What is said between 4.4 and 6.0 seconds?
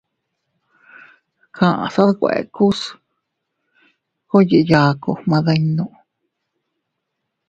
yiʼi yaaku gmadinnu.